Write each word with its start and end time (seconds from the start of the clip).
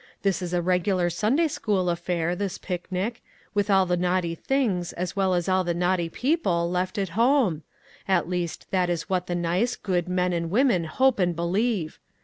This 0.23 0.41
is 0.41 0.51
a 0.51 0.63
regular 0.63 1.11
Sunday 1.11 1.47
school 1.47 1.87
affair, 1.87 2.35
this 2.35 2.57
picnic, 2.57 3.21
with 3.53 3.69
all 3.69 3.85
the 3.85 3.95
naughty 3.95 4.33
things, 4.33 4.93
as 4.93 5.15
well 5.15 5.35
as 5.35 5.47
all 5.47 5.63
the 5.63 5.75
naughty 5.75 6.09
people, 6.09 6.71
left 6.71 6.97
at 6.97 7.09
home. 7.09 7.61
At 8.07 8.27
least, 8.27 8.65
that 8.71 8.89
is 8.89 9.11
what 9.11 9.27
the 9.27 9.35
nice, 9.35 9.75
good 9.75 10.09
men 10.09 10.33
and 10.33 10.49
women 10.49 10.85
hope 10.85 11.19
and 11.19 11.35
believe. 11.35 11.99